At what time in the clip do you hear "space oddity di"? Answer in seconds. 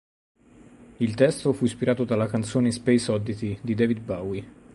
2.71-3.75